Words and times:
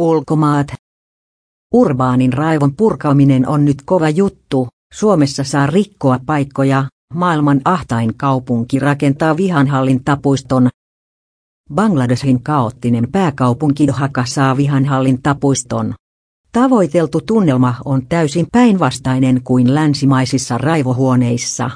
Ulkomaat. 0.00 0.66
Urbaanin 1.74 2.32
raivon 2.32 2.76
purkaminen 2.76 3.48
on 3.48 3.64
nyt 3.64 3.82
kova 3.84 4.08
juttu, 4.08 4.68
Suomessa 4.92 5.44
saa 5.44 5.66
rikkoa 5.66 6.18
paikkoja, 6.26 6.84
maailman 7.14 7.60
ahtain 7.64 8.16
kaupunki 8.16 8.78
rakentaa 8.78 9.36
vihanhallintapuiston. 9.36 10.62
Bangladeshin 10.62 11.74
Bangladesin 11.74 12.42
kaoottinen 12.42 13.08
pääkaupunki 13.12 13.86
Dhaka 13.86 14.24
saa 14.26 14.56
vihanhallintapuiston. 14.56 15.94
Tavoiteltu 16.52 17.20
tunnelma 17.20 17.74
on 17.84 18.06
täysin 18.06 18.46
päinvastainen 18.52 19.42
kuin 19.42 19.74
länsimaisissa 19.74 20.58
raivohuoneissa. 20.58 21.70